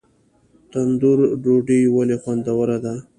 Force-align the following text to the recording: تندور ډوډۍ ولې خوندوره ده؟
تندور 0.71 1.19
ډوډۍ 1.43 1.81
ولې 1.95 2.15
خوندوره 2.21 2.77
ده؟ 2.83 2.93